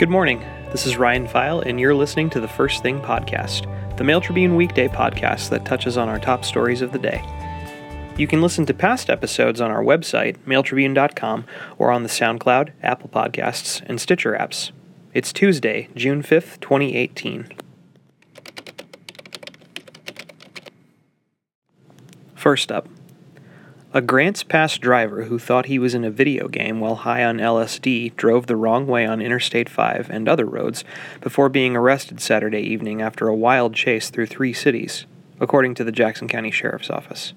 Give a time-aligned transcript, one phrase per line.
[0.00, 0.40] Good morning.
[0.72, 3.66] This is Ryan Pfeil, and you're listening to the First Thing Podcast,
[3.98, 7.22] the Mail Tribune weekday podcast that touches on our top stories of the day.
[8.16, 11.44] You can listen to past episodes on our website, mailtribune.com,
[11.76, 14.70] or on the SoundCloud, Apple Podcasts, and Stitcher apps.
[15.12, 17.52] It's Tuesday, June 5th, 2018.
[22.34, 22.88] First up,
[23.92, 27.38] a Grants Pass driver who thought he was in a video game while high on
[27.38, 30.84] LSD drove the wrong way on Interstate 5 and other roads
[31.20, 35.06] before being arrested Saturday evening after a wild chase through three cities,
[35.40, 37.32] according to the Jackson County Sheriff's Office.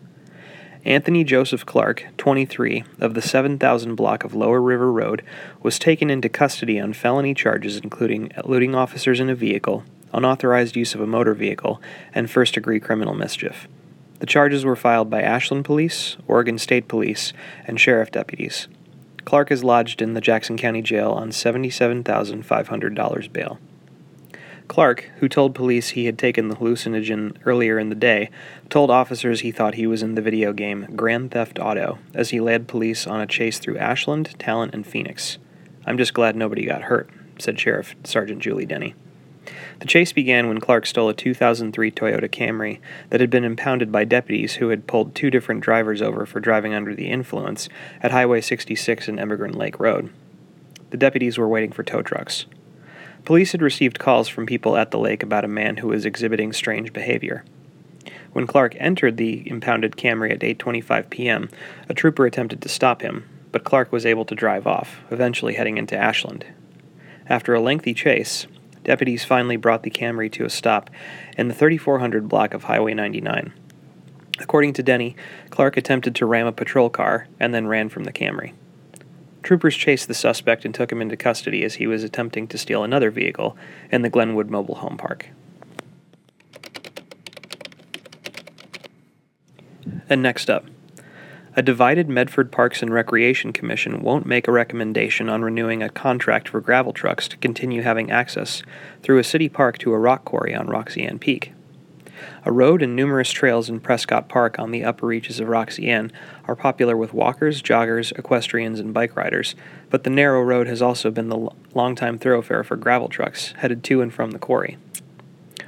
[0.86, 5.24] Anthony Joseph Clark, 23, of the 7000 block of Lower River Road,
[5.64, 10.94] was taken into custody on felony charges including eluding officers in a vehicle, unauthorized use
[10.94, 11.82] of a motor vehicle,
[12.14, 13.68] and first degree criminal mischief.
[14.24, 17.34] The charges were filed by Ashland Police, Oregon State Police,
[17.66, 18.70] and sheriff deputies.
[19.26, 23.60] Clark is lodged in the Jackson County Jail on $77,500 bail.
[24.70, 28.30] Clark, who told police he had taken the hallucinogen earlier in the day,
[28.70, 32.40] told officers he thought he was in the video game Grand Theft Auto as he
[32.40, 35.38] led police on a chase through Ashland, Talent, and Phoenix.
[35.86, 38.94] I'm just glad nobody got hurt, said Sheriff Sergeant Julie Denney.
[39.80, 44.06] The chase began when Clark stole a 2003 Toyota Camry that had been impounded by
[44.06, 47.68] deputies who had pulled two different drivers over for driving under the influence
[48.02, 50.12] at Highway 66 and Emigrant Lake Road.
[50.92, 52.46] The deputies were waiting for tow trucks.
[53.26, 56.54] Police had received calls from people at the lake about a man who was exhibiting
[56.54, 57.44] strange behavior.
[58.34, 61.50] When Clark entered the impounded Camry at 8:25 p.m.,
[61.88, 65.78] a trooper attempted to stop him, but Clark was able to drive off, eventually heading
[65.78, 66.46] into Ashland.
[67.30, 68.48] After a lengthy chase,
[68.84, 70.90] deputies finally brought the Camry to a stop
[71.38, 73.54] in the 3400 block of Highway 99.
[74.40, 75.16] According to Denney,
[75.50, 78.54] Clark attempted to ram a patrol car and then ran from the Camry.
[79.44, 82.84] Troopers chased the suspect and took him into custody as he was attempting to steal
[82.84, 83.58] another vehicle
[83.92, 85.30] in the Glenwood Mobile Home Park.
[90.10, 90.66] And next up,
[91.56, 96.50] a divided Medford Parks and Recreation Commission won't make a recommendation on renewing a contract
[96.50, 98.64] for gravel trucks to continue having access
[99.04, 101.54] through a city park to a rock quarry on Roxy Ann Peak.
[102.46, 106.12] A road and numerous trails in Prescott Park on the upper reaches of Roxy Ann
[106.46, 109.56] are popular with walkers, joggers, equestrians, and bike riders,
[109.90, 114.02] but the narrow road has also been the longtime thoroughfare for gravel trucks headed to
[114.02, 114.78] and from the quarry.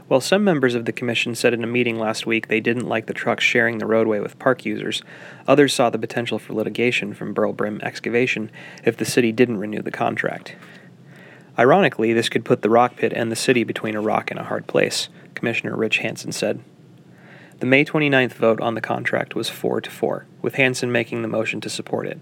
[0.07, 3.07] While some members of the commission said in a meeting last week they didn't like
[3.07, 5.01] the trucks sharing the roadway with park users,
[5.47, 8.51] others saw the potential for litigation from Burl Brim Excavation
[8.83, 10.55] if the city didn't renew the contract.
[11.57, 14.43] Ironically, this could put the rock pit and the city between a rock and a
[14.43, 16.59] hard place, Commissioner Rich Hansen said.
[17.59, 21.27] The May 29th vote on the contract was 4 to 4, with Hansen making the
[21.27, 22.19] motion to support it.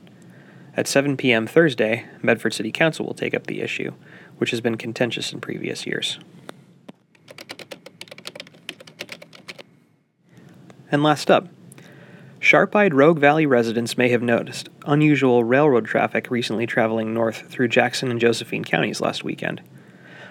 [0.78, 1.48] At 7 p.m.
[1.48, 3.94] Thursday, Medford City Council will take up the issue,
[4.38, 6.20] which has been contentious in previous years.
[10.94, 11.48] And last up,
[12.40, 17.70] sharp eyed Rogue Valley residents may have noticed unusual railroad traffic recently traveling north through
[17.70, 19.64] Jackson and Josephine counties last weekend.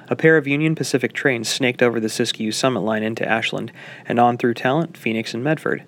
[0.06, 3.72] A pair of Union Pacific trains snaked over the Siskiyou Summit Line into Ashland
[4.06, 5.82] and on through Talent, Phoenix, and Medford.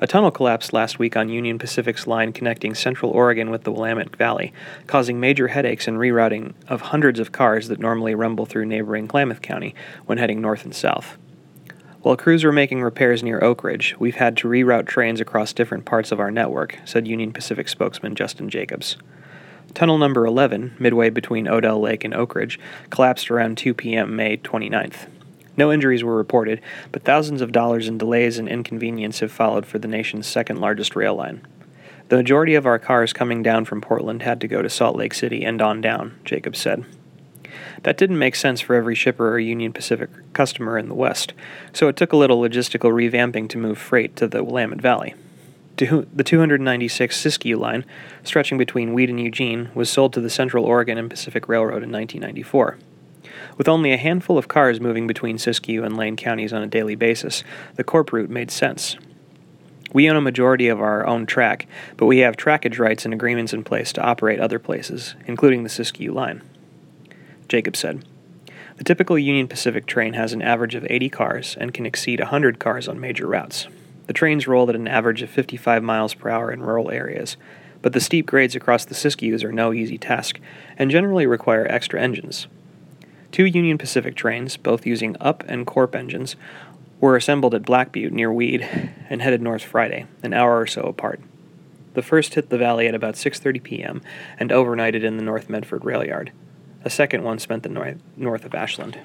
[0.00, 4.16] A tunnel collapsed last week on Union Pacific's line connecting Central Oregon with the Willamette
[4.16, 4.52] Valley,
[4.88, 9.40] causing major headaches and rerouting of hundreds of cars that normally rumble through neighboring Klamath
[9.40, 9.72] County
[10.06, 11.16] when heading north and south.
[12.02, 16.10] While crews were making repairs near Oakridge, we've had to reroute trains across different parts
[16.10, 18.96] of our network, said Union Pacific spokesman Justin Jacobs.
[19.74, 24.16] Tunnel number 11, midway between Odell Lake and Oakridge, collapsed around 2 p.m.
[24.16, 25.08] May 29th.
[25.58, 29.78] No injuries were reported, but thousands of dollars in delays and inconvenience have followed for
[29.78, 31.46] the nation's second largest rail line.
[32.08, 35.12] The majority of our cars coming down from Portland had to go to Salt Lake
[35.12, 36.86] City and on down, Jacobs said.
[37.82, 41.32] That didn't make sense for every shipper or Union Pacific customer in the West,
[41.72, 45.14] so it took a little logistical revamping to move freight to the Willamette Valley.
[45.76, 47.86] The 296 Siskiyou line,
[48.22, 51.90] stretching between Weed and Eugene, was sold to the Central Oregon and Pacific Railroad in
[51.90, 52.76] 1994.
[53.56, 56.96] With only a handful of cars moving between Siskiyou and Lane counties on a daily
[56.96, 57.44] basis,
[57.76, 58.96] the CORP route made sense.
[59.92, 63.52] We own a majority of our own track, but we have trackage rights and agreements
[63.52, 66.42] in place to operate other places, including the Siskiyou line.
[67.50, 68.04] Jacob said.
[68.76, 72.60] The typical Union Pacific train has an average of 80 cars and can exceed 100
[72.60, 73.66] cars on major routes.
[74.06, 77.36] The trains roll at an average of 55 miles per hour in rural areas,
[77.82, 80.38] but the steep grades across the Siskiyous are no easy task
[80.78, 82.46] and generally require extra engines.
[83.32, 86.36] Two Union Pacific trains, both using UP and CORP engines,
[87.00, 88.62] were assembled at Black Butte near Weed
[89.10, 91.20] and headed north Friday, an hour or so apart.
[91.94, 94.02] The first hit the valley at about 6:30 p.m.
[94.38, 96.30] and overnighted in the North Medford rail yard.
[96.84, 98.98] A second one spent the north, north of Ashland.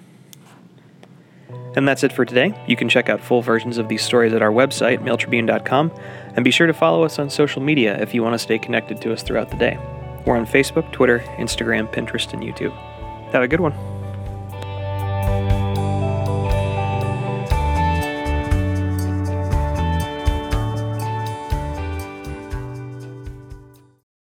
[1.76, 2.58] And that's it for today.
[2.68, 5.92] You can check out full versions of these stories at our website, mailtribune.com,
[6.36, 9.02] and be sure to follow us on social media if you want to stay connected
[9.02, 9.78] to us throughout the day.
[10.26, 12.74] We're on Facebook, Twitter, Instagram, Pinterest, and YouTube.
[13.32, 13.95] Have a good one.